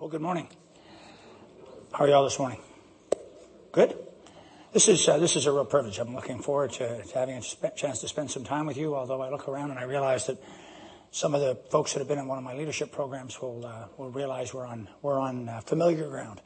[0.00, 0.48] Well, good morning.
[1.92, 2.58] How are y'all this morning?
[3.70, 3.96] Good.
[4.72, 6.00] This is uh, this is a real privilege.
[6.00, 8.96] I'm looking forward to, to having a sp- chance to spend some time with you.
[8.96, 10.42] Although I look around and I realize that
[11.12, 13.86] some of the folks that have been in one of my leadership programs will uh,
[13.96, 16.40] will realize we're on we're on uh, familiar ground.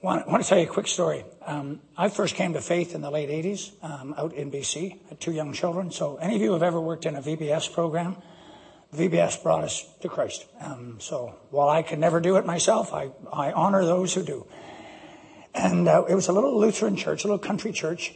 [0.00, 1.24] Want, want to tell you a quick story.
[1.44, 4.94] Um, I first came to faith in the late '80s um, out in BC.
[4.94, 5.90] I had two young children.
[5.90, 8.16] So, any of you have ever worked in a VBS program?
[8.94, 10.46] VBS brought us to Christ.
[10.60, 14.46] Um, so while I could never do it myself, I, I honor those who do.
[15.54, 18.14] And uh, it was a little Lutheran church, a little country church,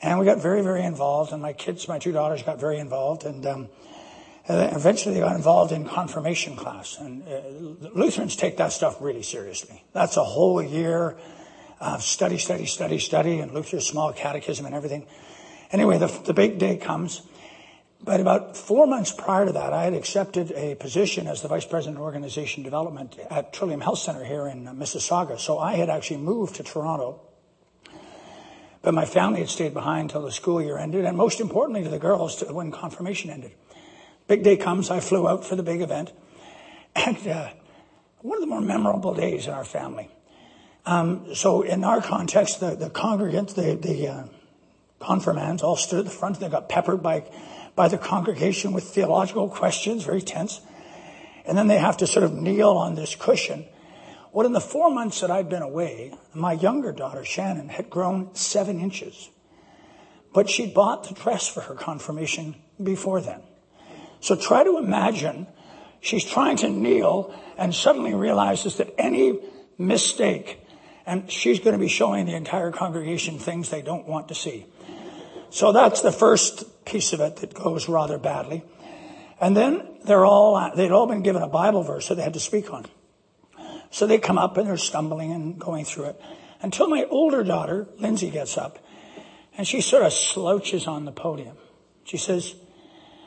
[0.00, 1.32] and we got very, very involved.
[1.32, 3.68] And my kids, my two daughters, got very involved, and, um,
[4.48, 6.98] and eventually they got involved in confirmation class.
[6.98, 9.84] And uh, Lutherans take that stuff really seriously.
[9.92, 11.16] That's a whole year
[11.80, 15.06] of study, study, study, study, and Luther's small catechism and everything.
[15.70, 17.22] Anyway, the, the big day comes
[18.04, 21.64] but about four months prior to that, I had accepted a position as the Vice
[21.64, 25.38] President of Organization Development at Trillium Health Center here in Mississauga.
[25.38, 27.20] So I had actually moved to Toronto.
[28.82, 31.90] But my family had stayed behind until the school year ended, and most importantly to
[31.90, 33.52] the girls, to when confirmation ended.
[34.26, 36.12] Big day comes, I flew out for the big event.
[36.96, 37.50] And uh,
[38.18, 40.10] one of the more memorable days in our family.
[40.84, 44.24] Um, so in our context, the, the congregants, the, the uh,
[45.02, 46.40] confirmands all stood at the front.
[46.40, 47.24] They got peppered by
[47.74, 50.60] by the congregation with theological questions, very tense.
[51.44, 53.64] And then they have to sort of kneel on this cushion.
[54.32, 58.34] Well, in the four months that I'd been away, my younger daughter, Shannon, had grown
[58.34, 59.28] seven inches.
[60.32, 63.42] But she'd bought the dress for her confirmation before then.
[64.20, 65.46] So try to imagine
[66.00, 69.40] she's trying to kneel and suddenly realizes that any
[69.76, 70.60] mistake,
[71.04, 74.66] and she's going to be showing the entire congregation things they don't want to see.
[75.52, 78.64] So that's the first piece of it that goes rather badly.
[79.38, 82.40] And then they're all, they'd all been given a Bible verse that they had to
[82.40, 82.86] speak on.
[83.90, 86.20] So they come up and they're stumbling and going through it
[86.62, 88.78] until my older daughter, Lindsay, gets up
[89.58, 91.58] and she sort of slouches on the podium.
[92.04, 92.54] She says,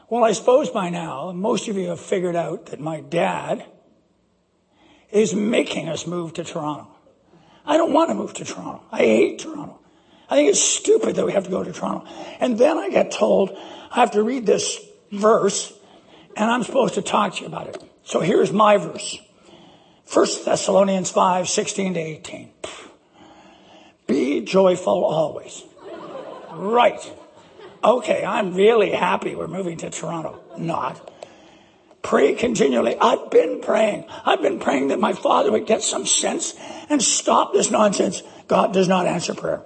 [0.10, 3.64] well, I suppose by now most of you have figured out that my dad
[5.12, 6.88] is making us move to Toronto.
[7.68, 8.84] I don't want to move to Toronto.
[8.92, 9.80] I hate Toronto.
[10.30, 12.08] I think it's stupid that we have to go to Toronto.
[12.40, 13.58] And then I get told
[13.92, 14.80] I have to read this
[15.12, 15.72] verse
[16.36, 17.82] and I'm supposed to talk to you about it.
[18.04, 19.20] So here's my verse.
[20.12, 22.50] 1 Thessalonians 5, 16 to 18.
[24.08, 25.64] Be joyful always.
[26.52, 27.00] Right.
[27.84, 30.40] Okay, I'm really happy we're moving to Toronto.
[30.58, 31.12] Not.
[32.02, 32.96] Pray continually.
[33.00, 34.06] I've been praying.
[34.26, 36.54] I've been praying that my father would get some sense
[36.90, 38.22] and stop this nonsense.
[38.48, 39.64] God does not answer prayer.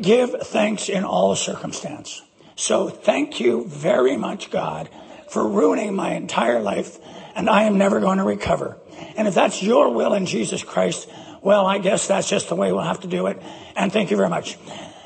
[0.00, 2.22] Give thanks in all circumstance.
[2.54, 4.88] So thank you very much, God,
[5.28, 6.98] for ruining my entire life,
[7.34, 8.76] and I am never going to recover.
[9.16, 11.08] And if that's your will in Jesus Christ,
[11.42, 13.42] well, I guess that's just the way we'll have to do it.
[13.76, 14.58] And thank you very much.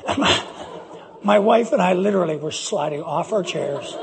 [1.23, 3.95] My, wife and I literally were sliding off our chairs,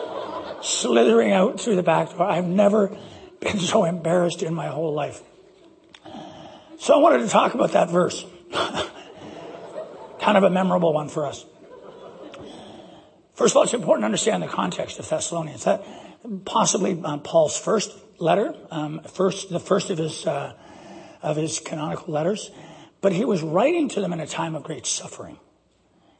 [0.62, 2.22] slithering out through the back door.
[2.22, 2.96] I've never
[3.40, 5.20] been so embarrassed in my whole life.
[6.78, 8.24] So I wanted to talk about that verse.
[10.20, 11.44] kind of a memorable one for us.
[13.34, 15.64] First of all, it's important to understand the context of Thessalonians.
[15.64, 15.84] That
[16.44, 20.54] possibly um, Paul's first letter, um, first the first of his uh,
[21.22, 22.50] of his canonical letters,
[23.00, 25.38] but he was writing to them in a time of great suffering.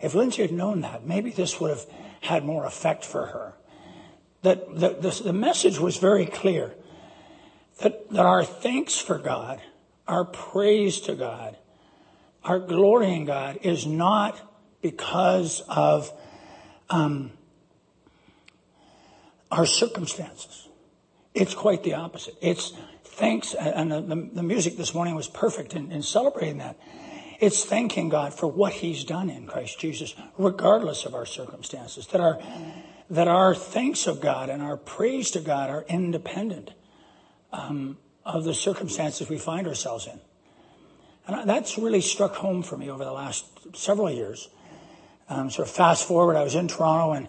[0.01, 1.87] If Lindsay had known that, maybe this would have
[2.21, 3.55] had more effect for her.
[4.43, 6.75] That the, the, the message was very clear.
[7.81, 9.61] That, that our thanks for God,
[10.07, 11.57] our praise to God,
[12.49, 14.41] our glory in God is not
[14.81, 16.11] because of
[16.89, 17.33] um,
[19.51, 20.67] our circumstances.
[21.35, 22.37] It's quite the opposite.
[22.41, 22.73] It's
[23.05, 26.79] thanks, and the, the, music this morning was perfect in, in celebrating that.
[27.39, 32.07] It's thanking God for what He's done in Christ Jesus, regardless of our circumstances.
[32.09, 32.41] That our
[33.11, 36.73] that our thanks of God and our praise to God are independent
[37.53, 40.21] um, of the circumstances we find ourselves in.
[41.29, 43.45] And that's really struck home for me over the last
[43.77, 44.49] several years.
[45.29, 47.29] Um, sort of fast forward, I was in Toronto and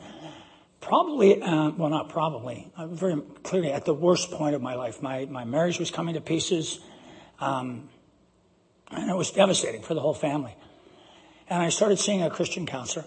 [0.80, 5.02] probably, uh, well, not probably, uh, very clearly at the worst point of my life.
[5.02, 6.80] My, my marriage was coming to pieces,
[7.42, 7.90] um,
[8.90, 10.56] and it was devastating for the whole family.
[11.50, 13.06] And I started seeing a Christian counselor.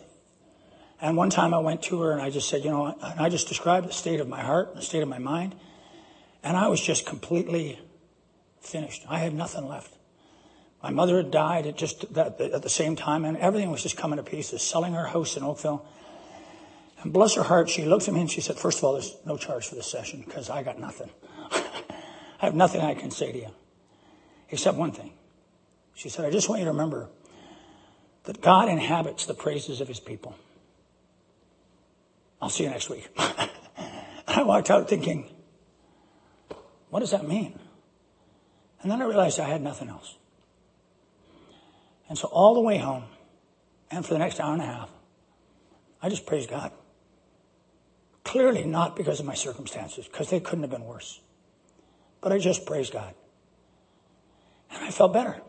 [1.00, 3.30] And one time I went to her and I just said, you know, and I
[3.30, 5.54] just described the state of my heart, the state of my mind.
[6.44, 7.80] And I was just completely
[8.60, 9.04] finished.
[9.08, 9.96] I had nothing left.
[10.82, 13.96] My mother had died at just that, at the same time, and everything was just
[13.96, 14.62] coming to pieces.
[14.62, 15.86] Selling her house in Oakville,
[17.02, 19.16] and bless her heart, she looked at me and she said, First of all, there's
[19.24, 21.10] no charge for this session because I got nothing.
[21.52, 23.50] I have nothing I can say to you
[24.50, 25.12] except one thing.
[25.94, 27.08] She said, I just want you to remember
[28.24, 30.36] that God inhabits the praises of his people.
[32.40, 33.08] I'll see you next week.
[33.16, 35.28] I walked out thinking,
[36.90, 37.58] what does that mean?
[38.80, 40.16] And then I realized I had nothing else.
[42.12, 43.04] And so all the way home,
[43.90, 44.90] and for the next hour and a half,
[46.02, 46.70] I just praised God.
[48.22, 51.22] Clearly not because of my circumstances, because they couldn't have been worse.
[52.20, 53.14] But I just praised God.
[54.70, 55.40] And I felt better.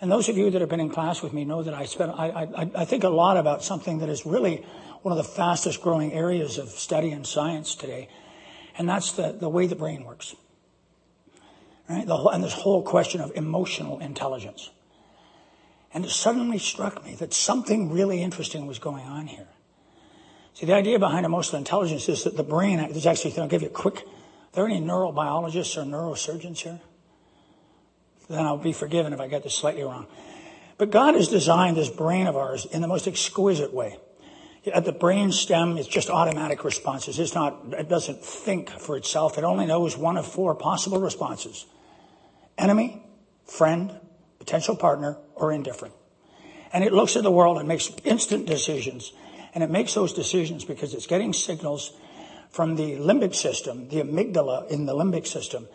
[0.00, 2.12] And those of you that have been in class with me know that I spend,
[2.12, 4.64] I, I, I think a lot about something that is really
[5.02, 8.08] one of the fastest growing areas of study in science today.
[8.78, 10.36] And that's the, the way the brain works.
[11.90, 12.06] Right?
[12.06, 14.70] The, whole, and this whole question of emotional intelligence.
[15.94, 19.46] And it suddenly struck me that something really interesting was going on here.
[20.54, 23.68] See, the idea behind emotional intelligence is that the brain, there's actually, I'll give you
[23.68, 24.06] a quick, are
[24.52, 26.80] there any neurobiologists or neurosurgeons here?
[28.28, 30.06] Then I'll be forgiven if I get this slightly wrong.
[30.78, 33.98] But God has designed this brain of ours in the most exquisite way.
[34.72, 37.18] At the brain stem, it's just automatic responses.
[37.18, 39.38] It's not, it doesn't think for itself.
[39.38, 41.66] It only knows one of four possible responses.
[42.56, 43.02] Enemy,
[43.44, 44.00] friend,
[44.44, 45.94] potential partner, or indifferent.
[46.72, 49.12] And it looks at the world and makes instant decisions.
[49.54, 51.92] And it makes those decisions because it's getting signals
[52.50, 55.66] from the limbic system, the amygdala in the limbic system,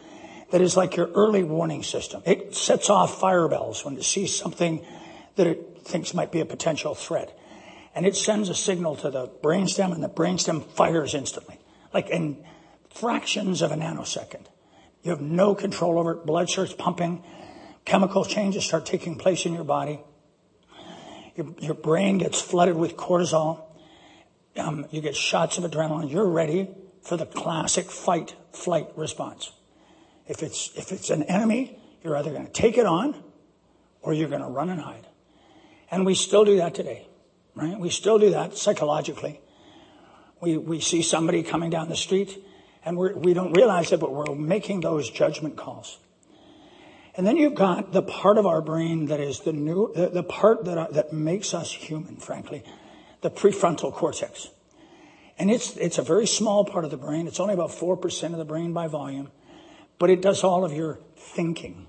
[0.52, 2.22] that is like your early warning system.
[2.26, 4.86] It sets off fire bells when it sees something
[5.36, 7.36] that it thinks might be a potential threat.
[7.96, 11.58] And it sends a signal to the brainstem and the brainstem fires instantly.
[11.94, 12.44] Like in
[12.94, 14.46] fractions of a nanosecond.
[15.04, 16.26] You have no control over it.
[16.26, 17.24] Blood starts pumping
[17.86, 20.00] chemical changes start taking place in your body.
[21.36, 23.64] Your, your brain gets flooded with cortisol.
[24.58, 26.12] Um, you get shots of adrenaline.
[26.12, 26.70] You're ready
[27.02, 29.52] for the classic fight flight response.
[30.28, 33.24] If it's, if it's an enemy, you're either going to take it on
[34.02, 35.08] or you're going to run and hide.
[35.92, 37.08] And we still do that today,
[37.56, 37.80] right?
[37.80, 39.42] We still do that psychologically.
[40.42, 42.38] We, we see somebody coming down the street
[42.86, 46.00] and we're, we do not realize it, but we're making those judgment calls.
[47.20, 50.64] And then you've got the part of our brain that is the new, the, part
[50.64, 52.64] that, uh, that makes us human, frankly,
[53.20, 54.48] the prefrontal cortex.
[55.38, 57.28] And it's, it's a very small part of the brain.
[57.28, 59.32] It's only about 4% of the brain by volume,
[59.98, 61.88] but it does all of your thinking,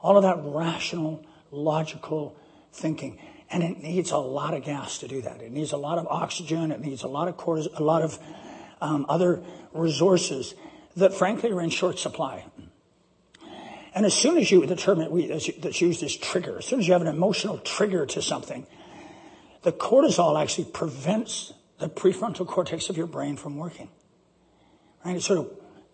[0.00, 2.36] all of that rational, logical
[2.72, 3.20] thinking.
[3.52, 5.40] And it needs a lot of gas to do that.
[5.42, 6.72] It needs a lot of oxygen.
[6.72, 8.18] It needs a lot of cortisol, a lot of
[8.80, 10.56] um, other resources
[10.96, 12.46] that frankly are in short supply.
[13.94, 16.94] And as soon as you determine, we, let's use this trigger, as soon as you
[16.94, 18.66] have an emotional trigger to something,
[19.62, 23.88] the cortisol actually prevents the prefrontal cortex of your brain from working.
[25.04, 25.16] Right?
[25.16, 25.50] It sort of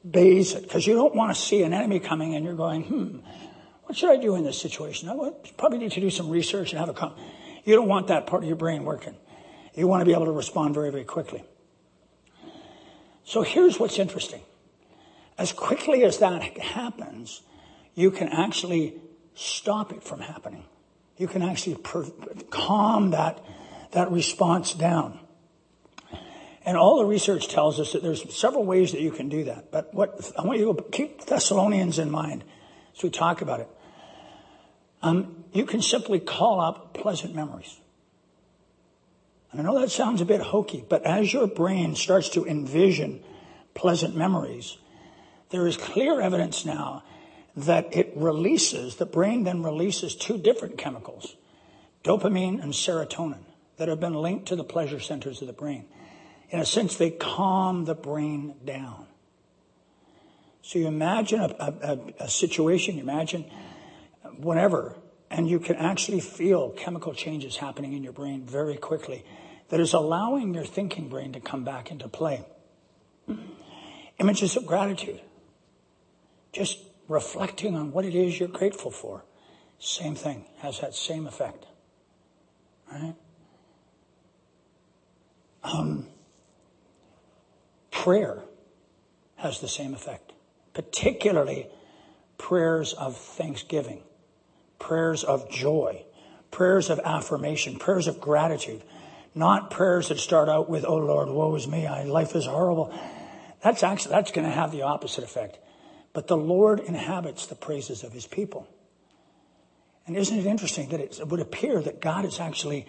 [0.08, 3.18] bays it because you don't want to see an enemy coming and you're going, hmm,
[3.84, 5.08] what should I do in this situation?
[5.08, 7.14] I probably need to do some research and have a, com-.
[7.64, 9.16] you don't want that part of your brain working.
[9.74, 11.42] You want to be able to respond very, very quickly.
[13.24, 14.42] So here's what's interesting.
[15.36, 17.42] As quickly as that happens,
[17.98, 18.94] you can actually
[19.34, 20.64] stop it from happening.
[21.16, 22.08] You can actually per-
[22.48, 23.44] calm that,
[23.90, 25.18] that response down.
[26.64, 29.72] And all the research tells us that there's several ways that you can do that.
[29.72, 32.44] But what I want you to keep Thessalonians in mind
[32.96, 33.68] as we talk about it.
[35.02, 37.80] Um, you can simply call up pleasant memories.
[39.50, 43.24] And I know that sounds a bit hokey, but as your brain starts to envision
[43.74, 44.78] pleasant memories,
[45.50, 47.02] there is clear evidence now
[47.64, 51.36] that it releases, the brain then releases two different chemicals,
[52.04, 53.44] dopamine and serotonin,
[53.76, 55.84] that have been linked to the pleasure centers of the brain.
[56.50, 59.06] In a sense, they calm the brain down.
[60.62, 63.44] So you imagine a, a, a situation, you imagine
[64.36, 64.96] whatever,
[65.30, 69.24] and you can actually feel chemical changes happening in your brain very quickly
[69.68, 72.44] that is allowing your thinking brain to come back into play.
[74.18, 75.20] Images of gratitude.
[76.52, 79.24] Just reflecting on what it is you're grateful for.
[79.78, 81.66] Same thing, has that same effect.
[82.92, 83.14] Right?
[85.62, 86.06] Um,
[87.90, 88.42] prayer
[89.36, 90.32] has the same effect,
[90.74, 91.68] particularly
[92.36, 94.02] prayers of thanksgiving,
[94.78, 96.04] prayers of joy,
[96.50, 98.82] prayers of affirmation, prayers of gratitude,
[99.34, 102.92] not prayers that start out with, oh Lord, woe is me, I, life is horrible.
[103.62, 105.58] That's actually, that's going to have the opposite effect.
[106.18, 108.66] But the Lord inhabits the praises of his people.
[110.04, 112.88] And isn't it interesting that it would appear that God is actually,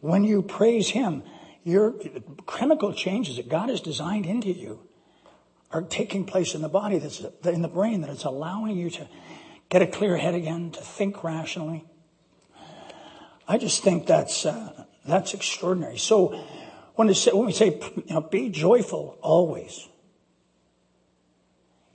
[0.00, 1.22] when you praise him,
[1.64, 1.94] your
[2.46, 4.80] chemical changes that God has designed into you
[5.70, 9.08] are taking place in the body, that's in the brain, that it's allowing you to
[9.70, 11.86] get a clear head again, to think rationally.
[13.48, 15.96] I just think that's uh, that's extraordinary.
[15.96, 16.38] So
[16.96, 19.88] when, say, when we say you know, be joyful always,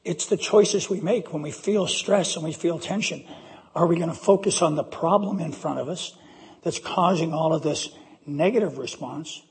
[0.04, 3.24] it's the choices we make when we feel stress and we feel tension.
[3.76, 6.16] Are we going to focus on the problem in front of us
[6.64, 7.90] that's causing all of this
[8.26, 9.42] negative response?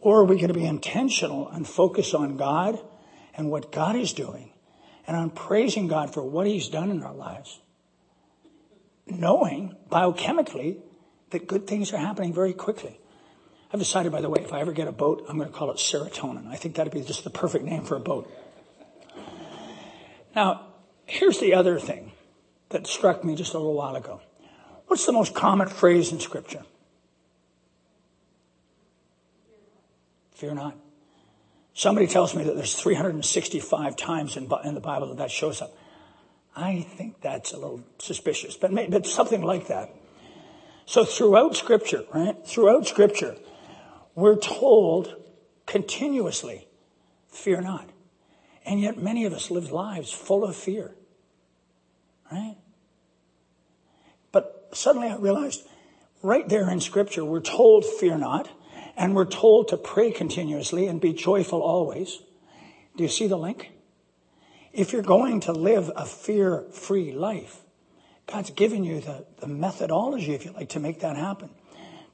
[0.00, 2.78] Or are we going to be intentional and focus on God
[3.34, 4.52] and what God is doing
[5.06, 7.60] and on praising God for what He's done in our lives?
[9.06, 10.80] Knowing biochemically
[11.30, 13.00] that good things are happening very quickly.
[13.72, 15.70] I've decided, by the way, if I ever get a boat, I'm going to call
[15.70, 16.46] it serotonin.
[16.48, 18.30] I think that'd be just the perfect name for a boat.
[20.38, 20.66] Now,
[21.04, 22.12] here's the other thing
[22.68, 24.20] that struck me just a little while ago.
[24.86, 26.64] What's the most common phrase in Scripture?
[30.36, 30.76] Fear not.
[31.74, 35.76] Somebody tells me that there's 365 times in, the Bible that that shows up.
[36.54, 39.92] I think that's a little suspicious, but, maybe, but something like that.
[40.86, 42.36] So throughout Scripture, right?
[42.46, 43.34] Throughout Scripture,
[44.14, 45.16] we're told
[45.66, 46.68] continuously,
[47.26, 47.90] fear not.
[48.68, 50.94] And yet many of us live lives full of fear.
[52.30, 52.56] Right?
[54.30, 55.66] But suddenly I realized
[56.22, 58.50] right there in scripture, we're told fear not,
[58.94, 62.20] and we're told to pray continuously and be joyful always.
[62.94, 63.72] Do you see the link?
[64.74, 67.62] If you're going to live a fear free life,
[68.26, 71.48] God's given you the, the methodology, if you like, to make that happen.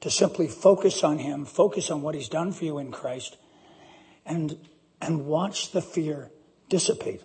[0.01, 3.35] To simply focus on Him, focus on what He's done for you in Christ,
[4.25, 4.57] and,
[5.01, 6.31] and watch the fear
[6.69, 7.21] dissipate.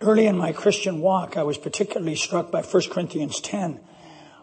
[0.00, 3.80] Early in my Christian walk, I was particularly struck by 1 Corinthians 10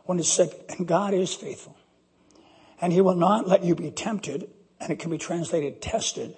[0.06, 1.78] when it said, and God is faithful.
[2.82, 4.50] And he will not let you be tempted,
[4.80, 6.36] and it can be translated tested,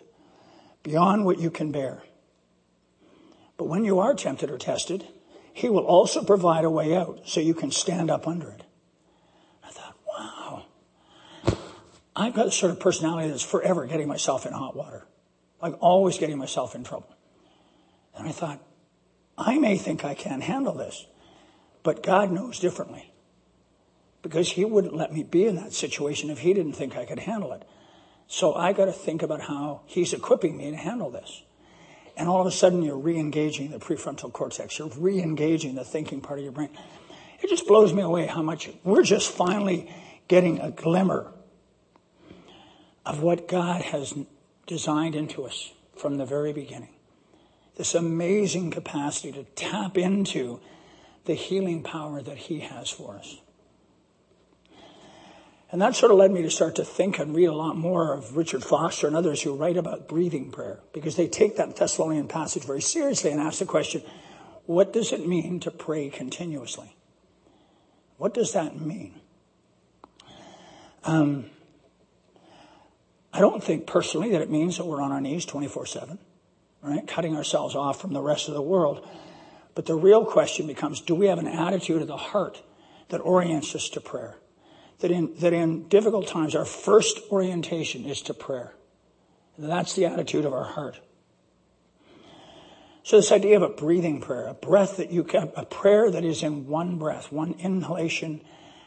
[0.84, 2.04] beyond what you can bear.
[3.58, 5.08] But when you are tempted or tested,
[5.54, 8.64] he will also provide a way out so you can stand up under it.
[9.64, 10.66] I thought, wow.
[12.16, 15.08] I've got the sort of personality that's forever getting myself in hot water
[15.62, 17.16] like always getting myself in trouble.
[18.18, 18.62] And I thought,
[19.38, 21.06] I may think I can't handle this,
[21.84, 23.12] but God knows differently.
[24.22, 27.20] Because He wouldn't let me be in that situation if He didn't think I could
[27.20, 27.64] handle it.
[28.28, 31.44] So I got to think about how He's equipping me to handle this.
[32.18, 35.84] And all of a sudden, you're re engaging the prefrontal cortex, you're re engaging the
[35.84, 36.70] thinking part of your brain.
[37.42, 39.94] It just blows me away how much we're just finally
[40.28, 41.32] getting a glimmer
[43.06, 44.14] of what God has
[44.66, 46.90] designed into us from the very beginning.
[47.78, 50.60] This amazing capacity to tap into
[51.26, 53.38] the healing power that He has for us.
[55.72, 58.14] And that sort of led me to start to think and read a lot more
[58.14, 62.28] of Richard Foster and others who write about breathing prayer because they take that Thessalonian
[62.28, 64.02] passage very seriously and ask the question
[64.68, 66.96] what does it mean to pray continuously?
[68.18, 69.20] What does that mean?
[71.04, 71.50] Um,
[73.36, 76.18] I don't think personally that it means that we're on our knees 24 7,
[76.82, 77.06] right?
[77.06, 79.06] Cutting ourselves off from the rest of the world.
[79.76, 82.64] But the real question becomes do we have an attitude of the heart
[83.10, 84.38] that orients us to prayer?
[85.00, 88.74] That in, that in difficult times, our first orientation is to prayer.
[89.58, 91.02] That's the attitude of our heart.
[93.04, 96.24] So this idea of a breathing prayer, a breath that you can, a prayer that
[96.24, 98.40] is in one breath, one inhalation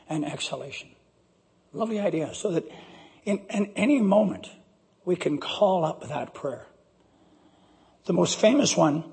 [0.09, 0.88] and exhalation.
[1.75, 2.35] Lovely idea.
[2.35, 2.64] So that
[3.28, 4.49] in, in any moment,
[5.04, 6.66] we can call up that prayer.
[8.06, 9.04] The most famous one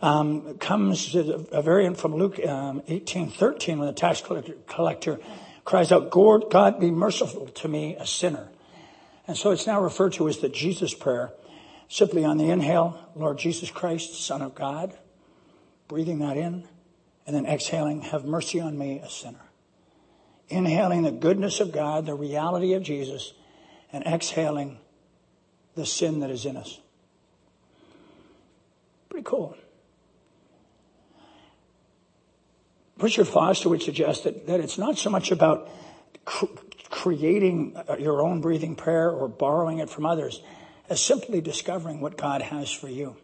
[0.00, 5.18] um, comes a variant from Luke um, 18, 13, when the tax collector, collector
[5.64, 8.48] cries out, God be merciful to me, a sinner.
[9.26, 11.32] And so it's now referred to as the Jesus prayer.
[11.88, 14.96] Simply on the inhale, Lord Jesus Christ, Son of God,
[15.88, 16.68] breathing that in,
[17.26, 19.42] and then exhaling, have mercy on me, a sinner.
[20.48, 23.32] Inhaling the goodness of God, the reality of Jesus,
[23.92, 24.78] and exhaling
[25.74, 26.80] the sin that is in us.
[29.08, 29.56] Pretty cool.
[32.98, 35.68] Richard Foster would suggest that, that it's not so much about
[36.24, 36.46] cr-
[36.88, 40.42] creating your own breathing prayer or borrowing it from others
[40.88, 43.16] as simply discovering what God has for you.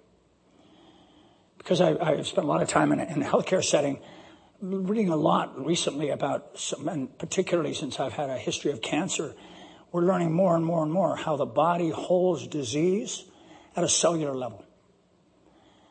[1.56, 4.00] Because I, have spent a lot of time in in a healthcare setting
[4.62, 9.34] reading a lot recently about, some, and particularly since I've had a history of cancer
[9.92, 13.24] we're learning more and more and more how the body holds disease
[13.76, 14.64] at a cellular level.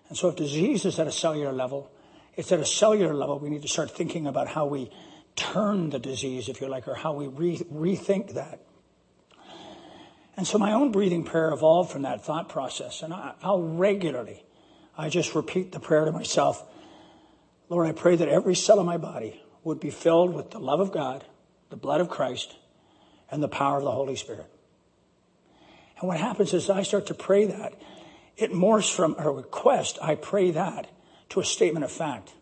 [0.10, 1.90] And so if disease is at a cellular level,
[2.36, 4.92] it's at a cellular level we need to start thinking about how we
[5.36, 8.60] turn the disease, if you like, or how we re- rethink that.
[10.36, 13.04] And so my own breathing prayer evolved from that thought process.
[13.04, 14.44] And I, will regularly,
[14.98, 16.68] I just repeat the prayer to myself
[17.70, 20.82] Lord, I pray that every cell of my body would be filled with the love
[20.82, 21.24] of God,
[21.70, 22.54] the blood of Christ,
[23.32, 24.46] and the power of the Holy Spirit.
[26.00, 27.74] And what happens is I start to pray that.
[28.38, 30.88] It morphs from a request, I pray that,
[31.30, 32.34] to a statement of fact.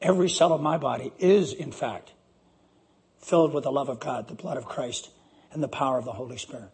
[0.00, 2.12] Every cell of my body is, in fact,
[3.18, 5.10] filled with the love of God, the blood of Christ,
[5.52, 6.70] and the power of the Holy Spirit.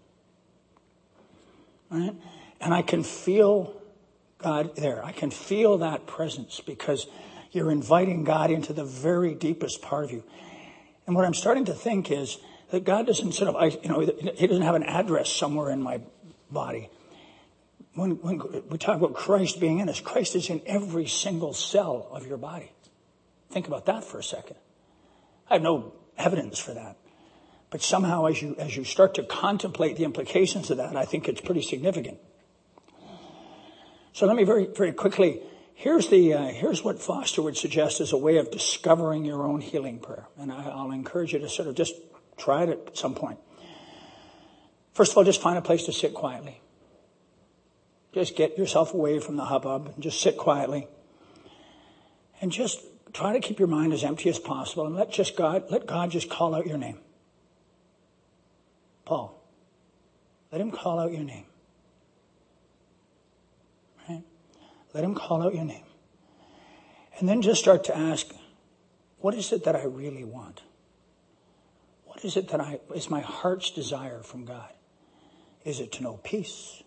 [1.90, 2.14] Right?
[2.60, 3.74] And I can feel
[4.38, 5.04] God there.
[5.04, 7.06] I can feel that presence because
[7.52, 10.24] you're inviting God into the very deepest part of you.
[11.06, 12.38] And what I'm starting to think is
[12.70, 16.00] that God doesn't sort of, you know, He doesn't have an address somewhere in my
[16.50, 16.88] body.
[17.94, 22.08] When, when we talk about Christ being in us, Christ is in every single cell
[22.12, 22.70] of your body.
[23.50, 24.56] Think about that for a second.
[25.48, 26.96] I have no evidence for that.
[27.70, 31.28] But somehow as you, as you start to contemplate the implications of that, I think
[31.28, 32.18] it's pretty significant.
[34.12, 35.40] So let me very, very quickly,
[35.80, 39.62] here's the, uh, here's what Foster would suggest as a way of discovering your own
[39.62, 40.26] healing prayer.
[40.38, 41.94] And I, I'll encourage you to sort of just
[42.36, 43.38] try it at some point.
[44.92, 46.60] First of all, just find a place to sit quietly.
[48.12, 50.86] Just get yourself away from the hubbub and just sit quietly.
[52.42, 52.80] And just
[53.14, 56.10] try to keep your mind as empty as possible and let just God, let God
[56.10, 56.98] just call out your name.
[59.06, 59.42] Paul.
[60.52, 61.46] Let him call out your name.
[64.08, 64.24] Right?
[64.92, 65.84] Let him call out your name.
[67.18, 68.26] And then just start to ask,
[69.18, 70.62] what is it that I really want?
[72.04, 74.70] What is it that I, is my heart's desire from God?
[75.64, 76.82] Is it to know peace?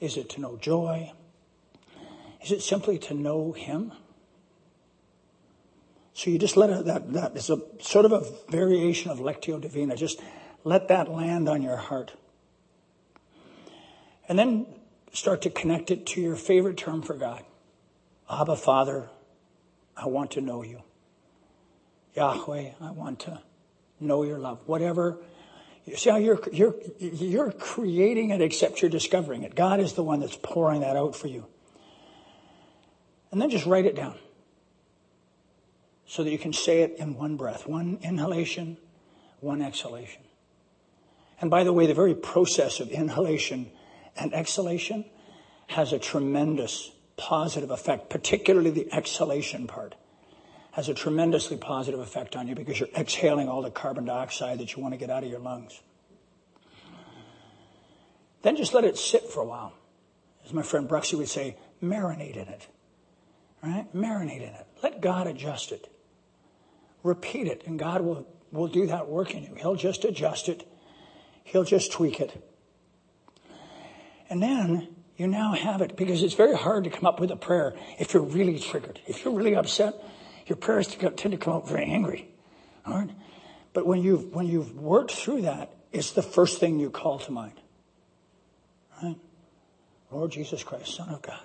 [0.00, 1.12] Is it to know joy?
[2.42, 3.92] Is it simply to know Him?
[6.14, 9.60] So you just let it, that, that is a sort of a variation of Lectio
[9.60, 9.96] Divina.
[9.96, 10.20] Just
[10.64, 12.12] let that land on your heart.
[14.28, 14.66] And then
[15.12, 17.42] start to connect it to your favorite term for God.
[18.30, 19.08] Abba, Father,
[19.96, 20.82] I want to know you.
[22.14, 23.40] Yahweh, I want to
[24.00, 24.60] know your love.
[24.66, 25.18] Whatever.
[25.84, 29.54] You see how you're, you're, you're creating it except you're discovering it.
[29.54, 31.46] God is the one that's pouring that out for you.
[33.30, 34.16] And then just write it down
[36.06, 38.78] so that you can say it in one breath, one inhalation,
[39.40, 40.22] one exhalation.
[41.40, 43.70] And by the way, the very process of inhalation
[44.18, 45.04] and exhalation
[45.68, 49.94] has a tremendous positive effect, particularly the exhalation part
[50.72, 54.76] has a tremendously positive effect on you because you're exhaling all the carbon dioxide that
[54.76, 55.80] you want to get out of your lungs.
[58.42, 59.72] Then just let it sit for a while.
[60.44, 62.68] As my friend Bruxy would say, marinate in it.
[63.60, 63.92] Right?
[63.92, 64.66] Marinate in it.
[64.82, 65.92] Let God adjust it.
[67.02, 69.54] Repeat it, and God will, will do that work in you.
[69.56, 70.64] He'll just adjust it
[71.48, 72.44] He'll just tweak it.
[74.30, 77.36] And then you now have it because it's very hard to come up with a
[77.36, 79.00] prayer if you're really triggered.
[79.06, 79.94] If you're really upset,
[80.46, 82.28] your prayers tend to come out very angry.
[82.86, 83.10] All right?
[83.72, 87.32] But when you've, when you've worked through that, it's the first thing you call to
[87.32, 87.60] mind.
[89.02, 89.16] Right?
[90.10, 91.40] Lord Jesus Christ, Son of God.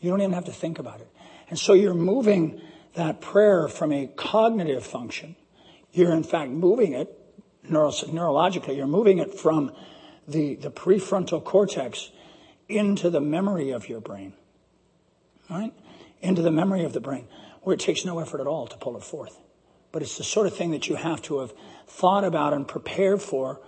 [0.00, 1.08] You don't even have to think about it.
[1.48, 2.60] And so you're moving
[2.94, 5.36] that prayer from a cognitive function.
[5.92, 7.18] You're in fact moving it
[7.68, 9.72] neuro- neurologically, you're moving it from
[10.26, 12.10] the, the prefrontal cortex
[12.68, 14.32] into the memory of your brain,
[15.50, 15.72] right?
[16.20, 17.28] Into the memory of the brain,
[17.62, 19.38] where it takes no effort at all to pull it forth.
[19.92, 21.52] But it's the sort of thing that you have to have
[21.86, 23.60] thought about and prepared for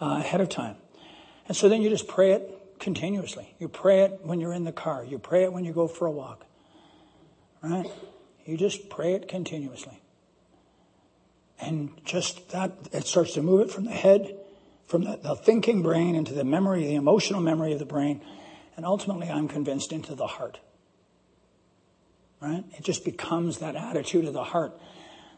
[0.00, 0.76] uh, ahead of time.
[1.48, 3.54] And so then you just pray it continuously.
[3.58, 5.04] You pray it when you're in the car.
[5.04, 6.46] You pray it when you go for a walk.
[7.62, 7.90] Right?
[8.44, 10.00] You just pray it continuously.
[11.58, 14.36] And just that, it starts to move it from the head,
[14.86, 18.20] from the, the thinking brain into the memory, the emotional memory of the brain,
[18.76, 20.60] and ultimately, I'm convinced, into the heart.
[22.40, 22.64] Right?
[22.76, 24.78] It just becomes that attitude of the heart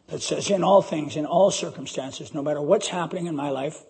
[0.08, 3.82] that says, in all things, in all circumstances, no matter what's happening in my life,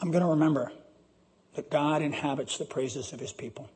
[0.00, 0.72] I'm going to remember
[1.54, 3.68] that God inhabits the praises of his people.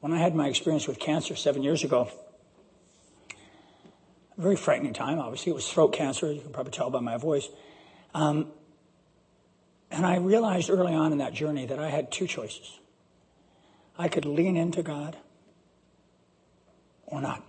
[0.00, 2.10] When I had my experience with cancer seven years ago,
[4.36, 5.52] a very frightening time, obviously.
[5.52, 7.48] It was throat cancer, you can probably tell by my voice.
[8.14, 8.48] Um,
[9.90, 12.78] and I realized early on in that journey that I had two choices.
[13.98, 15.16] I could lean into God
[17.06, 17.44] or not.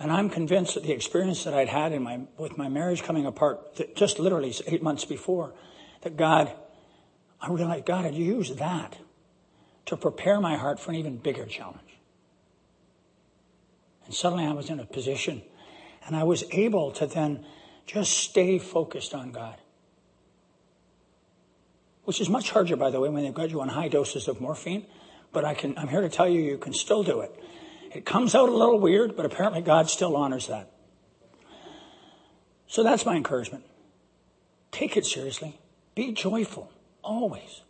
[0.00, 3.26] And I'm convinced that the experience that I'd had in my, with my marriage coming
[3.26, 5.52] apart, just literally eight months before,
[6.02, 6.52] that God,
[7.40, 8.96] I realized God had used that
[9.86, 11.80] to prepare my heart for an even bigger challenge.
[14.06, 15.42] And suddenly I was in a position
[16.06, 17.44] and I was able to then
[17.88, 19.56] Just stay focused on God.
[22.04, 24.42] Which is much harder, by the way, when they've got you on high doses of
[24.42, 24.84] morphine.
[25.32, 27.34] But I can, I'm here to tell you, you can still do it.
[27.94, 30.70] It comes out a little weird, but apparently God still honors that.
[32.66, 33.64] So that's my encouragement.
[34.70, 35.58] Take it seriously.
[35.94, 36.70] Be joyful,
[37.02, 37.62] always.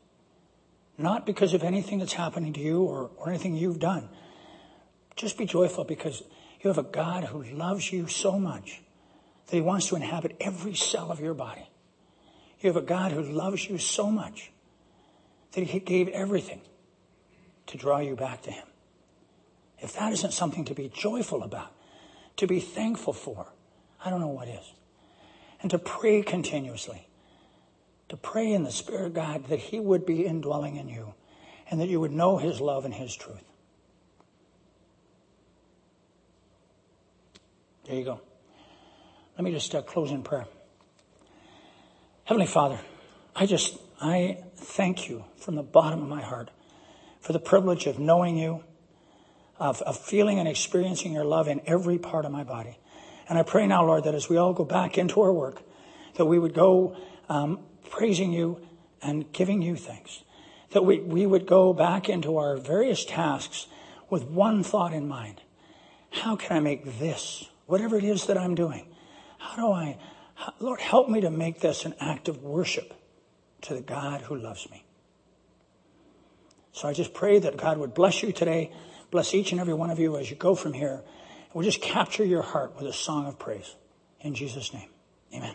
[0.99, 4.09] Not because of anything that's happening to you or, or anything you've done.
[5.15, 6.25] Just be joyful because
[6.61, 8.81] you have a God who loves you so much
[9.49, 11.69] that he wants to inhabit every cell of your body.
[12.61, 14.51] You have a God who loves you so much
[15.53, 16.61] that he gave everything
[17.67, 18.67] to draw you back to him.
[19.79, 21.73] If that isn't something to be joyful about,
[22.37, 23.47] to be thankful for,
[24.05, 24.73] I don't know what is.
[25.63, 27.09] And to pray continuously,
[28.09, 31.15] to pray in the Spirit of God that He would be indwelling in you
[31.71, 33.45] and that you would know His love and His truth.
[37.85, 38.21] There you go.
[39.39, 40.47] Let me just uh, close in prayer.
[42.25, 42.81] Heavenly Father,
[43.37, 46.51] I just, I thank you from the bottom of my heart
[47.21, 48.65] for the privilege of knowing you
[49.61, 52.79] of, of feeling and experiencing your love in every part of my body.
[53.29, 55.63] And I pray now, Lord, that as we all go back into our work,
[56.17, 56.97] that we would go
[57.29, 58.61] um, praising you
[59.01, 60.25] and giving you thanks.
[60.71, 63.69] That we, we would go back into our various tasks
[64.11, 65.43] with one thought in mind.
[66.11, 68.88] How can I make this, whatever it is that I'm doing,
[69.39, 69.99] how do I,
[70.35, 72.95] how, Lord, help me to make this an act of worship
[73.63, 74.85] to the God who loves me.
[76.73, 78.73] So I just pray that God would bless you today.
[79.11, 81.03] Bless each and every one of you as you go from here.
[81.53, 83.75] We'll just capture your heart with a song of praise.
[84.21, 84.89] In Jesus' name,
[85.35, 85.55] amen.